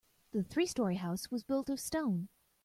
[0.31, 2.29] The three story house was built of stone.